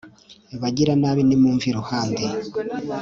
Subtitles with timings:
[0.61, 2.23] bagiranabi, nimumve iruhande